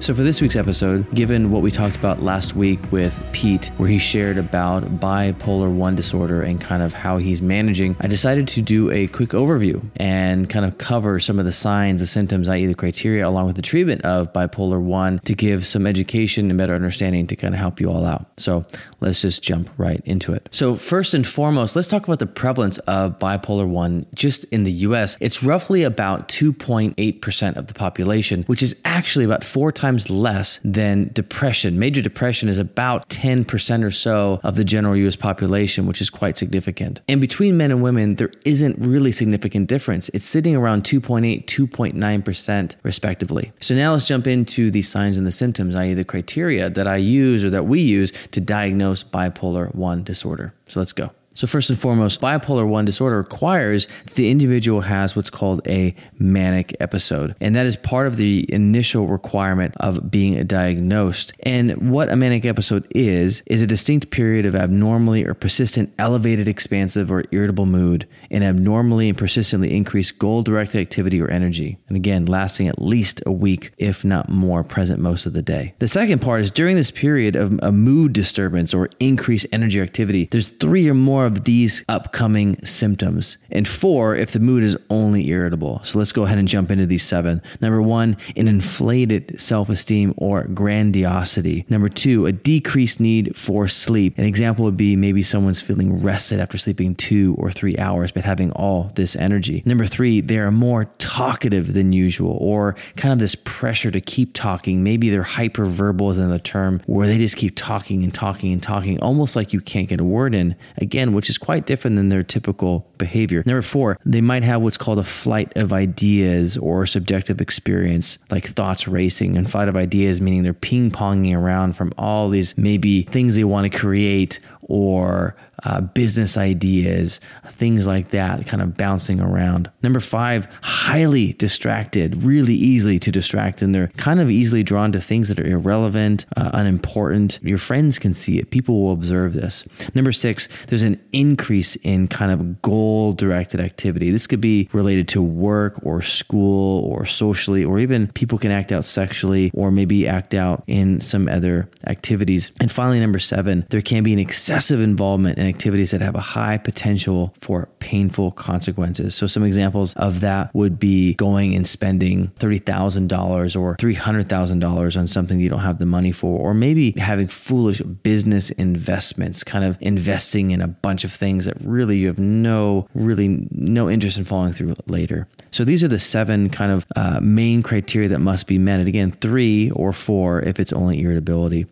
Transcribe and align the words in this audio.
So, 0.00 0.14
for 0.14 0.22
this 0.22 0.40
week's 0.40 0.54
episode, 0.54 1.12
given 1.12 1.50
what 1.50 1.62
we 1.62 1.72
talked 1.72 1.96
about 1.96 2.22
last 2.22 2.54
week 2.54 2.80
with 2.92 3.20
Pete, 3.32 3.72
where 3.78 3.88
he 3.88 3.98
shared 3.98 4.38
about 4.38 4.84
bipolar 5.00 5.74
1 5.74 5.96
disorder 5.96 6.40
and 6.40 6.60
kind 6.60 6.84
of 6.84 6.92
how 6.92 7.18
he's 7.18 7.42
managing, 7.42 7.96
I 7.98 8.06
decided 8.06 8.46
to 8.48 8.62
do 8.62 8.92
a 8.92 9.08
quick 9.08 9.30
overview 9.30 9.84
and 9.96 10.48
kind 10.48 10.64
of 10.64 10.78
cover 10.78 11.18
some 11.18 11.40
of 11.40 11.46
the 11.46 11.52
signs, 11.52 12.00
the 12.00 12.06
symptoms, 12.06 12.48
i.e., 12.48 12.64
the 12.64 12.76
criteria, 12.76 13.26
along 13.26 13.46
with 13.46 13.56
the 13.56 13.62
treatment 13.62 14.02
of 14.02 14.32
bipolar 14.32 14.80
1 14.80 15.18
to 15.24 15.34
give 15.34 15.66
some 15.66 15.84
education 15.84 16.48
and 16.48 16.56
better 16.56 16.76
understanding 16.76 17.26
to 17.26 17.34
kind 17.34 17.52
of 17.52 17.58
help 17.58 17.80
you 17.80 17.90
all 17.90 18.06
out. 18.06 18.28
So, 18.38 18.64
let's 19.00 19.20
just 19.20 19.42
jump 19.42 19.68
right 19.78 20.00
into 20.04 20.32
it. 20.32 20.48
So, 20.52 20.76
first 20.76 21.12
and 21.12 21.26
foremost, 21.26 21.74
let's 21.74 21.88
talk 21.88 22.06
about 22.06 22.20
the 22.20 22.26
prevalence 22.26 22.78
of 22.78 23.18
bipolar 23.18 23.68
1 23.68 24.06
just 24.14 24.44
in 24.44 24.62
the 24.62 24.72
US. 24.72 25.16
It's 25.18 25.42
roughly 25.42 25.82
about 25.82 26.28
2.8% 26.28 27.56
of 27.56 27.66
the 27.66 27.74
population, 27.74 28.44
which 28.44 28.62
is 28.62 28.76
actually 28.84 29.24
about 29.24 29.42
four 29.42 29.72
times 29.72 29.87
times 29.88 30.10
less 30.10 30.60
than 30.64 31.10
depression. 31.14 31.78
Major 31.78 32.02
depression 32.02 32.48
is 32.48 32.58
about 32.58 33.08
10% 33.08 33.84
or 33.84 33.90
so 33.90 34.38
of 34.42 34.56
the 34.56 34.64
general 34.64 34.94
US 34.96 35.16
population, 35.16 35.86
which 35.86 36.02
is 36.02 36.10
quite 36.10 36.36
significant. 36.36 37.00
And 37.08 37.20
between 37.20 37.56
men 37.56 37.70
and 37.70 37.82
women, 37.82 38.16
there 38.16 38.30
isn't 38.44 38.76
really 38.78 39.12
significant 39.12 39.66
difference. 39.68 40.10
It's 40.10 40.26
sitting 40.26 40.54
around 40.54 40.84
2.8, 40.84 41.46
2.9% 41.46 42.76
respectively. 42.82 43.52
So 43.60 43.74
now 43.74 43.92
let's 43.92 44.06
jump 44.06 44.26
into 44.26 44.70
the 44.70 44.82
signs 44.82 45.16
and 45.16 45.26
the 45.26 45.32
symptoms, 45.32 45.74
i.e., 45.74 45.94
the 45.94 46.04
criteria 46.04 46.68
that 46.68 46.86
I 46.86 46.96
use 46.96 47.42
or 47.42 47.50
that 47.50 47.64
we 47.64 47.80
use 47.80 48.12
to 48.32 48.40
diagnose 48.40 49.02
bipolar 49.02 49.74
1 49.74 50.02
disorder. 50.02 50.52
So 50.66 50.80
let's 50.80 50.92
go. 50.92 51.10
So, 51.38 51.46
first 51.46 51.70
and 51.70 51.78
foremost, 51.78 52.20
bipolar 52.20 52.66
1 52.66 52.84
disorder 52.84 53.16
requires 53.18 53.86
that 54.06 54.14
the 54.14 54.28
individual 54.28 54.80
has 54.80 55.14
what's 55.14 55.30
called 55.30 55.60
a 55.68 55.94
manic 56.18 56.74
episode. 56.80 57.36
And 57.40 57.54
that 57.54 57.64
is 57.64 57.76
part 57.76 58.08
of 58.08 58.16
the 58.16 58.44
initial 58.52 59.06
requirement 59.06 59.72
of 59.76 60.10
being 60.10 60.44
diagnosed. 60.48 61.32
And 61.44 61.92
what 61.92 62.08
a 62.08 62.16
manic 62.16 62.44
episode 62.44 62.88
is, 62.90 63.44
is 63.46 63.62
a 63.62 63.68
distinct 63.68 64.10
period 64.10 64.46
of 64.46 64.56
abnormally 64.56 65.24
or 65.24 65.32
persistent 65.32 65.94
elevated, 66.00 66.48
expansive, 66.48 67.12
or 67.12 67.22
irritable 67.30 67.66
mood, 67.66 68.08
and 68.32 68.42
abnormally 68.42 69.08
and 69.08 69.16
persistently 69.16 69.76
increased 69.76 70.18
goal 70.18 70.42
directed 70.42 70.80
activity 70.80 71.22
or 71.22 71.30
energy. 71.30 71.78
And 71.86 71.96
again, 71.96 72.26
lasting 72.26 72.66
at 72.66 72.82
least 72.82 73.22
a 73.26 73.30
week, 73.30 73.70
if 73.78 74.04
not 74.04 74.28
more, 74.28 74.64
present 74.64 74.98
most 74.98 75.24
of 75.24 75.34
the 75.34 75.42
day. 75.42 75.72
The 75.78 75.86
second 75.86 76.20
part 76.20 76.40
is 76.40 76.50
during 76.50 76.74
this 76.74 76.90
period 76.90 77.36
of 77.36 77.56
a 77.62 77.70
mood 77.70 78.12
disturbance 78.12 78.74
or 78.74 78.90
increased 78.98 79.46
energy 79.52 79.80
activity, 79.80 80.26
there's 80.32 80.48
three 80.48 80.88
or 80.88 80.94
more 80.94 81.27
of 81.28 81.44
these 81.44 81.84
upcoming 81.88 82.64
symptoms. 82.64 83.36
And 83.50 83.66
four, 83.66 84.16
if 84.16 84.32
the 84.32 84.40
mood 84.40 84.62
is 84.62 84.76
only 84.90 85.28
irritable. 85.28 85.80
So 85.84 85.98
let's 85.98 86.12
go 86.12 86.24
ahead 86.24 86.38
and 86.38 86.48
jump 86.48 86.70
into 86.70 86.86
these 86.86 87.04
seven. 87.04 87.42
Number 87.60 87.80
one, 87.80 88.16
an 88.36 88.48
inflated 88.48 89.40
self 89.40 89.68
esteem 89.68 90.14
or 90.16 90.44
grandiosity. 90.44 91.64
Number 91.68 91.88
two, 91.88 92.26
a 92.26 92.32
decreased 92.32 93.00
need 93.00 93.36
for 93.36 93.68
sleep. 93.68 94.18
An 94.18 94.24
example 94.24 94.64
would 94.64 94.76
be 94.76 94.96
maybe 94.96 95.22
someone's 95.22 95.60
feeling 95.60 96.02
rested 96.02 96.40
after 96.40 96.58
sleeping 96.58 96.94
two 96.94 97.36
or 97.38 97.50
three 97.50 97.76
hours, 97.78 98.10
but 98.10 98.24
having 98.24 98.50
all 98.52 98.90
this 98.94 99.16
energy. 99.16 99.62
Number 99.64 99.86
three, 99.86 100.20
they 100.20 100.38
are 100.38 100.50
more 100.50 100.86
talkative 100.98 101.74
than 101.74 101.92
usual, 101.92 102.36
or 102.40 102.76
kind 102.96 103.12
of 103.12 103.18
this 103.18 103.34
pressure 103.34 103.90
to 103.90 104.00
keep 104.00 104.34
talking. 104.34 104.82
Maybe 104.82 105.10
they're 105.10 105.22
hyperverbal 105.22 106.10
is 106.10 106.18
another 106.18 106.38
term, 106.38 106.80
where 106.86 107.06
they 107.06 107.18
just 107.18 107.36
keep 107.36 107.54
talking 107.56 108.02
and 108.04 108.12
talking 108.12 108.52
and 108.52 108.62
talking, 108.62 109.00
almost 109.00 109.36
like 109.36 109.52
you 109.52 109.60
can't 109.60 109.88
get 109.88 110.00
a 110.00 110.04
word 110.04 110.34
in. 110.34 110.56
Again, 110.76 111.07
which 111.12 111.30
is 111.30 111.38
quite 111.38 111.66
different 111.66 111.96
than 111.96 112.08
their 112.08 112.22
typical 112.22 112.86
behavior. 112.98 113.42
Number 113.46 113.62
four, 113.62 113.98
they 114.04 114.20
might 114.20 114.42
have 114.42 114.62
what's 114.62 114.76
called 114.76 114.98
a 114.98 115.04
flight 115.04 115.56
of 115.56 115.72
ideas 115.72 116.56
or 116.56 116.86
subjective 116.86 117.40
experience, 117.40 118.18
like 118.30 118.46
thoughts 118.46 118.88
racing. 118.88 119.36
And 119.36 119.50
flight 119.50 119.68
of 119.68 119.76
ideas 119.76 120.20
meaning 120.20 120.42
they're 120.42 120.54
ping 120.54 120.90
ponging 120.90 121.36
around 121.36 121.74
from 121.74 121.92
all 121.98 122.28
these 122.28 122.56
maybe 122.56 123.02
things 123.02 123.36
they 123.36 123.44
want 123.44 123.70
to 123.70 123.78
create 123.78 124.40
or 124.68 125.34
uh, 125.64 125.80
business 125.80 126.36
ideas, 126.36 127.20
things 127.46 127.86
like 127.86 128.10
that, 128.10 128.46
kind 128.46 128.62
of 128.62 128.76
bouncing 128.76 129.20
around. 129.20 129.70
Number 129.82 129.98
five, 129.98 130.46
highly 130.62 131.32
distracted, 131.34 132.22
really 132.22 132.54
easily 132.54 132.98
to 133.00 133.10
distract, 133.10 133.62
and 133.62 133.74
they're 133.74 133.88
kind 133.96 134.20
of 134.20 134.30
easily 134.30 134.62
drawn 134.62 134.92
to 134.92 135.00
things 135.00 135.28
that 135.28 135.40
are 135.40 135.46
irrelevant, 135.46 136.26
uh, 136.36 136.50
unimportant. 136.52 137.40
Your 137.42 137.58
friends 137.58 137.98
can 137.98 138.14
see 138.14 138.38
it, 138.38 138.50
people 138.50 138.82
will 138.84 138.92
observe 138.92 139.32
this. 139.32 139.64
Number 139.94 140.12
six, 140.12 140.48
there's 140.68 140.84
an 140.84 141.00
increase 141.12 141.76
in 141.76 142.08
kind 142.08 142.30
of 142.30 142.62
goal 142.62 143.14
directed 143.14 143.60
activity. 143.60 144.10
This 144.10 144.26
could 144.26 144.40
be 144.40 144.68
related 144.72 145.08
to 145.08 145.22
work 145.22 145.80
or 145.82 146.02
school 146.02 146.84
or 146.84 147.04
socially, 147.04 147.64
or 147.64 147.78
even 147.80 148.08
people 148.08 148.38
can 148.38 148.52
act 148.52 148.70
out 148.70 148.84
sexually 148.84 149.50
or 149.54 149.70
maybe 149.70 150.06
act 150.06 150.34
out 150.34 150.62
in 150.66 151.00
some 151.00 151.26
other 151.26 151.68
activities. 151.86 152.52
And 152.60 152.70
finally, 152.70 153.00
number 153.00 153.18
seven, 153.18 153.66
there 153.70 153.80
can 153.80 154.02
be 154.02 154.12
an 154.12 154.18
excessive 154.18 154.57
involvement 154.60 155.38
in 155.38 155.46
activities 155.46 155.90
that 155.90 156.00
have 156.00 156.14
a 156.14 156.20
high 156.20 156.58
potential 156.58 157.34
for 157.40 157.68
painful 157.78 158.32
consequences. 158.32 159.14
So, 159.14 159.26
some 159.26 159.42
examples 159.42 159.94
of 159.94 160.20
that 160.20 160.54
would 160.54 160.78
be 160.78 161.14
going 161.14 161.54
and 161.54 161.66
spending 161.66 162.28
$30,000 162.38 163.60
or 163.60 163.76
$300,000 163.76 164.96
on 164.98 165.06
something 165.06 165.40
you 165.40 165.48
don't 165.48 165.60
have 165.60 165.78
the 165.78 165.86
money 165.86 166.12
for, 166.12 166.38
or 166.38 166.54
maybe 166.54 166.92
having 166.92 167.28
foolish 167.28 167.80
business 167.80 168.50
investments, 168.50 169.44
kind 169.44 169.64
of 169.64 169.76
investing 169.80 170.50
in 170.50 170.60
a 170.60 170.68
bunch 170.68 171.04
of 171.04 171.12
things 171.12 171.44
that 171.44 171.56
really 171.62 171.98
you 171.98 172.06
have 172.06 172.18
no, 172.18 172.88
really 172.94 173.46
no 173.50 173.88
interest 173.88 174.18
in 174.18 174.24
following 174.24 174.52
through 174.52 174.74
later. 174.86 175.26
So, 175.50 175.64
these 175.64 175.82
are 175.82 175.88
the 175.88 175.98
seven 175.98 176.50
kind 176.50 176.72
of 176.72 176.86
uh, 176.96 177.20
main 177.22 177.62
criteria 177.62 178.08
that 178.08 178.20
must 178.20 178.46
be 178.46 178.58
met. 178.58 178.80
And 178.80 178.88
again, 178.88 179.12
three 179.12 179.70
or 179.70 179.92
four 179.92 180.40
if 180.40 180.60
it's 180.60 180.72
only 180.72 181.00
irritability. 181.00 181.66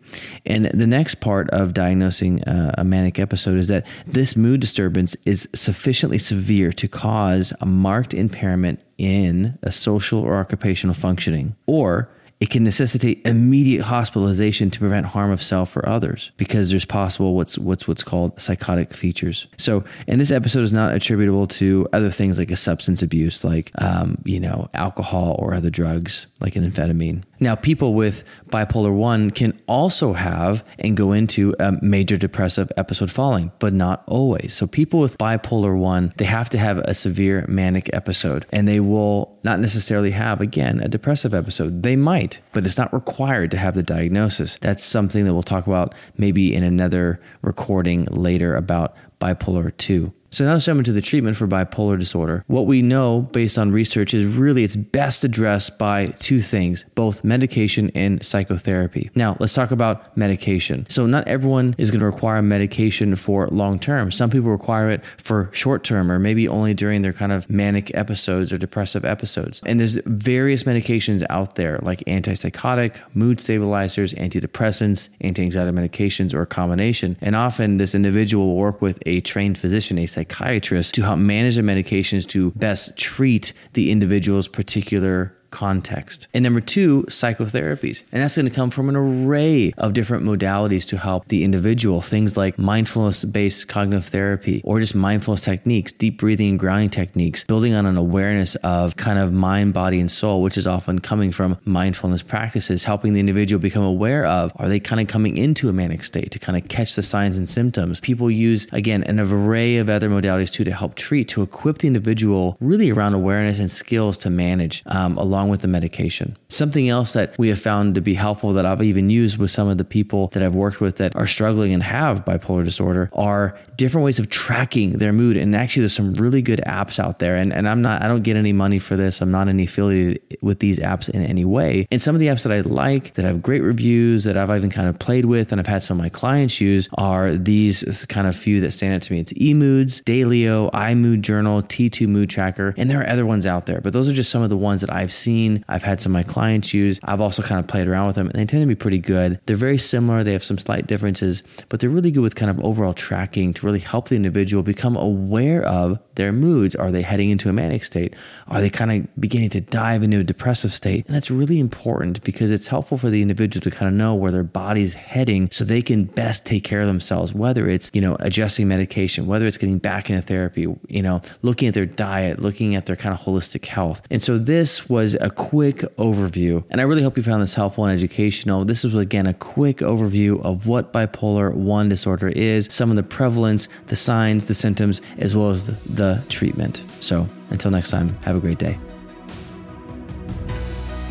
And 0.45 0.65
the 0.65 0.87
next 0.87 1.15
part 1.15 1.49
of 1.51 1.73
diagnosing 1.73 2.43
uh, 2.43 2.73
a 2.77 2.83
manic 2.83 3.19
episode 3.19 3.57
is 3.57 3.67
that 3.67 3.85
this 4.05 4.35
mood 4.35 4.61
disturbance 4.61 5.15
is 5.25 5.49
sufficiently 5.53 6.17
severe 6.17 6.71
to 6.71 6.87
cause 6.87 7.51
a 7.59 7.65
marked 7.65 8.13
impairment 8.13 8.79
in 8.97 9.57
a 9.63 9.71
social 9.71 10.21
or 10.21 10.35
occupational 10.35 10.93
functioning, 10.95 11.55
or 11.65 12.09
it 12.39 12.49
can 12.49 12.63
necessitate 12.63 13.25
immediate 13.25 13.83
hospitalization 13.83 14.69
to 14.69 14.79
prevent 14.79 15.07
harm 15.07 15.31
of 15.31 15.41
self 15.41 15.75
or 15.75 15.87
others 15.87 16.31
because 16.37 16.69
there's 16.69 16.85
possible 16.85 17.35
what's 17.35 17.57
what's 17.57 17.87
what's 17.87 18.03
called 18.03 18.39
psychotic 18.39 18.93
features. 18.93 19.47
So, 19.57 19.83
and 20.07 20.21
this 20.21 20.31
episode 20.31 20.63
is 20.63 20.73
not 20.73 20.93
attributable 20.93 21.47
to 21.47 21.87
other 21.93 22.11
things 22.11 22.37
like 22.37 22.51
a 22.51 22.55
substance 22.55 23.01
abuse, 23.01 23.43
like 23.43 23.71
um, 23.79 24.21
you 24.23 24.39
know 24.39 24.69
alcohol 24.73 25.35
or 25.39 25.53
other 25.53 25.69
drugs 25.69 26.27
like 26.39 26.55
an 26.55 26.69
amphetamine. 26.69 27.23
Now, 27.39 27.55
people 27.55 27.93
with 27.93 28.23
bipolar 28.49 28.93
1 28.93 29.31
can 29.31 29.59
also 29.67 30.13
have 30.13 30.63
and 30.79 30.97
go 30.97 31.11
into 31.11 31.55
a 31.59 31.73
major 31.81 32.17
depressive 32.17 32.71
episode 32.77 33.11
following, 33.11 33.51
but 33.59 33.73
not 33.73 34.03
always. 34.07 34.53
So, 34.53 34.67
people 34.67 34.99
with 34.99 35.17
bipolar 35.17 35.77
1, 35.77 36.13
they 36.17 36.25
have 36.25 36.49
to 36.49 36.57
have 36.57 36.79
a 36.79 36.93
severe 36.93 37.45
manic 37.47 37.89
episode 37.93 38.45
and 38.51 38.67
they 38.67 38.79
will 38.79 39.37
not 39.43 39.59
necessarily 39.59 40.11
have, 40.11 40.41
again, 40.41 40.79
a 40.79 40.87
depressive 40.87 41.33
episode. 41.33 41.83
They 41.83 41.95
might, 41.95 42.26
but 42.53 42.65
it's 42.65 42.77
not 42.77 42.93
required 42.93 43.51
to 43.51 43.57
have 43.57 43.75
the 43.75 43.83
diagnosis. 43.83 44.57
That's 44.61 44.83
something 44.83 45.25
that 45.25 45.33
we'll 45.33 45.43
talk 45.43 45.67
about 45.67 45.93
maybe 46.17 46.53
in 46.53 46.63
another 46.63 47.19
recording 47.41 48.05
later 48.05 48.55
about 48.55 48.95
bipolar 49.19 49.75
2. 49.77 50.11
So 50.37 50.45
now 50.45 50.53
let's 50.53 50.65
jump 50.65 50.77
into 50.77 50.91
the 50.91 51.01
treatment 51.01 51.35
for 51.35 51.47
bipolar 51.47 51.97
disorder. 51.97 52.43
What 52.45 52.67
we 52.67 52.83
know 52.83 53.23
based 53.23 53.57
on 53.57 53.71
research 53.71 54.13
is 54.13 54.23
really 54.23 54.63
it's 54.63 54.75
best 54.75 55.23
addressed 55.23 55.79
by 55.79 56.09
two 56.19 56.41
things, 56.41 56.85
both 56.93 57.23
medication 57.23 57.89
and 57.95 58.23
psychotherapy. 58.23 59.09
Now 59.15 59.35
let's 59.39 59.55
talk 59.55 59.71
about 59.71 60.15
medication. 60.15 60.85
So 60.91 61.07
not 61.07 61.27
everyone 61.27 61.73
is 61.79 61.89
going 61.89 62.01
to 62.01 62.05
require 62.05 62.39
medication 62.43 63.15
for 63.15 63.47
long 63.47 63.79
term. 63.79 64.11
Some 64.11 64.29
people 64.29 64.51
require 64.51 64.91
it 64.91 65.01
for 65.17 65.49
short 65.53 65.83
term 65.83 66.11
or 66.11 66.19
maybe 66.19 66.47
only 66.47 66.75
during 66.75 67.01
their 67.01 67.13
kind 67.13 67.31
of 67.31 67.49
manic 67.49 67.89
episodes 67.95 68.53
or 68.53 68.59
depressive 68.59 69.05
episodes. 69.05 69.59
And 69.65 69.79
there's 69.79 69.95
various 70.05 70.65
medications 70.65 71.23
out 71.31 71.55
there 71.55 71.79
like 71.81 72.01
antipsychotic, 72.01 73.01
mood 73.15 73.39
stabilizers, 73.41 74.13
antidepressants, 74.13 75.09
anti-anxiety 75.19 75.71
medications 75.71 76.31
or 76.31 76.43
a 76.43 76.45
combination. 76.45 77.17
And 77.21 77.35
often 77.35 77.77
this 77.77 77.95
individual 77.95 78.49
will 78.49 78.57
work 78.57 78.83
with 78.83 79.01
a 79.07 79.21
trained 79.21 79.57
physician, 79.57 79.97
a 79.97 80.05
psychiatrist, 80.27 80.93
to 80.95 81.03
help 81.03 81.19
manage 81.19 81.55
their 81.55 81.63
medications 81.63 82.27
to 82.27 82.51
best 82.51 82.97
treat 82.97 83.53
the 83.73 83.91
individual's 83.91 84.47
particular 84.47 85.36
context. 85.51 86.27
And 86.33 86.43
number 86.43 86.61
two, 86.61 87.03
psychotherapies. 87.03 88.03
And 88.11 88.21
that's 88.21 88.35
going 88.35 88.47
to 88.47 88.53
come 88.53 88.69
from 88.69 88.89
an 88.89 88.95
array 88.95 89.73
of 89.77 89.93
different 89.93 90.23
modalities 90.25 90.85
to 90.87 90.97
help 90.97 91.27
the 91.27 91.43
individual. 91.43 92.01
Things 92.01 92.37
like 92.37 92.57
mindfulness 92.57 93.23
based 93.23 93.67
cognitive 93.67 94.05
therapy 94.05 94.61
or 94.63 94.79
just 94.79 94.95
mindfulness 94.95 95.41
techniques, 95.41 95.91
deep 95.91 96.19
breathing 96.19 96.49
and 96.49 96.59
grounding 96.59 96.89
techniques, 96.89 97.43
building 97.43 97.73
on 97.73 97.85
an 97.85 97.97
awareness 97.97 98.55
of 98.57 98.95
kind 98.95 99.19
of 99.19 99.33
mind, 99.33 99.73
body, 99.73 99.99
and 99.99 100.11
soul, 100.11 100.41
which 100.41 100.57
is 100.57 100.67
often 100.67 100.99
coming 100.99 101.31
from 101.31 101.57
mindfulness 101.65 102.21
practices, 102.21 102.83
helping 102.83 103.13
the 103.13 103.19
individual 103.19 103.59
become 103.59 103.83
aware 103.83 104.25
of 104.25 104.51
are 104.57 104.67
they 104.67 104.79
kind 104.79 105.01
of 105.01 105.07
coming 105.07 105.37
into 105.37 105.69
a 105.69 105.73
manic 105.73 106.03
state 106.03 106.31
to 106.31 106.39
kind 106.39 106.57
of 106.57 106.67
catch 106.69 106.95
the 106.95 107.03
signs 107.03 107.37
and 107.37 107.47
symptoms. 107.47 107.99
People 107.99 108.29
use, 108.29 108.67
again, 108.71 109.03
an 109.03 109.19
array 109.19 109.77
of 109.77 109.89
other 109.89 110.09
modalities 110.09 110.51
too 110.51 110.63
to 110.63 110.71
help 110.71 110.95
treat, 110.95 111.27
to 111.29 111.41
equip 111.41 111.79
the 111.79 111.87
individual 111.87 112.57
really 112.59 112.89
around 112.89 113.13
awareness 113.13 113.59
and 113.59 113.69
skills 113.69 114.17
to 114.17 114.29
manage 114.29 114.83
um, 114.87 115.17
along 115.17 115.36
along 115.37 115.49
with 115.49 115.61
the 115.61 115.67
medication. 115.67 116.35
Something 116.49 116.89
else 116.89 117.13
that 117.13 117.37
we 117.37 117.49
have 117.49 117.59
found 117.59 117.93
to 117.93 118.01
be 118.01 118.15
helpful 118.15 118.53
that 118.53 118.65
I've 118.65 118.81
even 118.81 119.11
used 119.11 119.37
with 119.37 119.51
some 119.51 119.67
of 119.67 119.77
the 119.77 119.83
people 119.83 120.29
that 120.29 120.41
I've 120.41 120.55
worked 120.55 120.81
with 120.81 120.97
that 120.97 121.15
are 121.15 121.27
struggling 121.27 121.73
and 121.73 121.83
have 121.83 122.25
bipolar 122.25 122.65
disorder 122.65 123.11
are 123.13 123.55
different 123.75 124.03
ways 124.03 124.17
of 124.17 124.31
tracking 124.31 124.93
their 124.93 125.13
mood. 125.13 125.37
And 125.37 125.55
actually, 125.55 125.81
there's 125.81 125.93
some 125.93 126.15
really 126.15 126.41
good 126.41 126.61
apps 126.65 126.97
out 126.97 127.19
there. 127.19 127.35
And, 127.35 127.53
and 127.53 127.69
I'm 127.69 127.83
not, 127.83 128.01
I 128.01 128.07
don't 128.07 128.23
get 128.23 128.35
any 128.35 128.51
money 128.51 128.79
for 128.79 128.95
this. 128.95 129.21
I'm 129.21 129.29
not 129.29 129.47
any 129.47 129.65
affiliated 129.65 130.37
with 130.41 130.57
these 130.57 130.79
apps 130.79 131.07
in 131.07 131.23
any 131.23 131.45
way. 131.45 131.87
And 131.91 132.01
some 132.01 132.15
of 132.15 132.19
the 132.19 132.27
apps 132.27 132.41
that 132.41 132.51
I 132.51 132.61
like, 132.61 133.13
that 133.13 133.25
have 133.25 133.43
great 133.43 133.61
reviews, 133.61 134.23
that 134.23 134.37
I've 134.37 134.49
even 134.49 134.71
kind 134.71 134.87
of 134.87 134.97
played 134.97 135.25
with, 135.25 135.51
and 135.51 135.61
I've 135.61 135.67
had 135.67 135.83
some 135.83 135.99
of 135.99 136.03
my 136.03 136.09
clients 136.09 136.59
use 136.59 136.89
are 136.97 137.33
these 137.33 138.05
kind 138.09 138.25
of 138.25 138.35
few 138.35 138.59
that 138.61 138.71
stand 138.71 138.95
out 138.95 139.03
to 139.03 139.13
me. 139.13 139.19
It's 139.19 139.33
eMoods, 139.33 140.01
Daylio, 140.03 140.71
iMood 140.71 141.21
Journal, 141.21 141.61
T2 141.61 142.07
Mood 142.07 142.31
Tracker, 142.31 142.73
and 142.75 142.89
there 142.89 143.01
are 143.01 143.07
other 143.07 143.25
ones 143.25 143.45
out 143.45 143.67
there. 143.67 143.81
But 143.81 143.93
those 143.93 144.09
are 144.09 144.13
just 144.13 144.31
some 144.31 144.41
of 144.41 144.49
the 144.49 144.57
ones 144.57 144.81
that 144.81 144.91
I've 144.91 145.13
seen 145.13 145.26
seen. 145.27 145.65
I've 145.67 145.83
had 145.83 145.99
some 145.99 146.15
of 146.15 146.25
my 146.25 146.31
clients 146.31 146.73
use. 146.73 147.01
I've 147.03 147.19
also 147.19 147.43
kind 147.43 147.59
of 147.59 147.67
played 147.67 147.87
around 147.87 148.07
with 148.07 148.15
them 148.15 148.27
and 148.27 148.35
they 148.35 148.45
tend 148.45 148.63
to 148.63 148.67
be 148.67 148.75
pretty 148.75 148.99
good. 148.99 149.39
They're 149.45 149.57
very 149.57 149.77
similar. 149.77 150.23
They 150.23 150.31
have 150.31 150.43
some 150.43 150.57
slight 150.57 150.87
differences, 150.87 151.43
but 151.67 151.81
they're 151.81 151.89
really 151.89 152.11
good 152.11 152.21
with 152.21 152.35
kind 152.35 152.49
of 152.49 152.63
overall 152.63 152.93
tracking 152.93 153.53
to 153.53 153.65
really 153.65 153.79
help 153.79 154.07
the 154.07 154.15
individual 154.15 154.63
become 154.63 154.95
aware 154.95 155.63
of 155.63 155.99
their 156.15 156.31
moods. 156.31 156.75
Are 156.75 156.91
they 156.91 157.01
heading 157.01 157.29
into 157.29 157.49
a 157.49 157.53
manic 157.53 157.83
state? 157.83 158.15
Are 158.47 158.61
they 158.61 158.69
kind 158.69 158.91
of 158.91 159.19
beginning 159.19 159.49
to 159.51 159.61
dive 159.61 160.01
into 160.01 160.19
a 160.19 160.23
depressive 160.23 160.71
state? 160.71 161.05
And 161.07 161.15
that's 161.15 161.29
really 161.29 161.59
important 161.59 162.23
because 162.23 162.49
it's 162.49 162.67
helpful 162.67 162.97
for 162.97 163.09
the 163.09 163.21
individual 163.21 163.61
to 163.63 163.71
kind 163.71 163.89
of 163.89 163.93
know 163.93 164.15
where 164.15 164.31
their 164.31 164.45
body's 164.45 164.93
heading 164.93 165.51
so 165.51 165.65
they 165.65 165.81
can 165.81 166.05
best 166.05 166.45
take 166.45 166.63
care 166.63 166.79
of 166.81 166.87
themselves, 166.87 167.33
whether 167.33 167.67
it's, 167.67 167.91
you 167.93 167.99
know, 167.99 168.15
adjusting 168.21 168.69
medication, 168.69 169.27
whether 169.27 169.45
it's 169.45 169.57
getting 169.57 169.77
back 169.77 170.09
into 170.09 170.21
therapy, 170.21 170.73
you 170.87 171.01
know, 171.01 171.21
looking 171.41 171.67
at 171.67 171.73
their 171.73 171.85
diet, 171.85 172.39
looking 172.39 172.75
at 172.75 172.85
their 172.85 172.95
kind 172.95 173.13
of 173.13 173.19
holistic 173.19 173.65
health. 173.65 174.01
And 174.09 174.21
so 174.21 174.37
this 174.37 174.89
was 174.89 175.16
a 175.21 175.29
quick 175.29 175.77
overview. 175.97 176.63
And 176.69 176.81
I 176.81 176.83
really 176.83 177.03
hope 177.03 177.17
you 177.17 177.23
found 177.23 177.41
this 177.41 177.53
helpful 177.53 177.85
and 177.85 177.93
educational. 177.93 178.65
This 178.65 178.83
was, 178.83 178.95
again, 178.95 179.27
a 179.27 179.33
quick 179.33 179.77
overview 179.77 180.41
of 180.43 180.67
what 180.67 180.93
bipolar 180.93 181.53
1 181.53 181.89
disorder 181.89 182.29
is, 182.29 182.67
some 182.71 182.89
of 182.89 182.95
the 182.95 183.03
prevalence, 183.03 183.67
the 183.87 183.95
signs, 183.95 184.45
the 184.45 184.53
symptoms, 184.53 185.01
as 185.17 185.35
well 185.35 185.49
as 185.49 185.67
the, 185.67 185.93
the 185.93 186.23
treatment. 186.29 186.83
So 186.99 187.27
until 187.49 187.71
next 187.71 187.91
time, 187.91 188.09
have 188.23 188.35
a 188.35 188.39
great 188.39 188.59
day. 188.59 188.77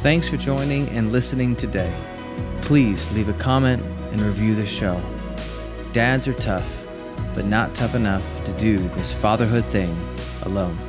Thanks 0.02 0.28
for 0.28 0.36
joining 0.36 0.88
and 0.90 1.10
listening 1.10 1.56
today. 1.56 1.92
Please 2.62 3.10
leave 3.12 3.28
a 3.28 3.32
comment 3.34 3.82
and 4.12 4.20
review 4.20 4.54
the 4.54 4.66
show. 4.66 5.02
Dads 5.92 6.28
are 6.28 6.34
tough, 6.34 6.70
but 7.34 7.44
not 7.44 7.74
tough 7.74 7.94
enough 7.94 8.24
to 8.44 8.52
do 8.52 8.78
this 8.90 9.12
fatherhood 9.12 9.64
thing 9.64 9.96
alone. 10.42 10.85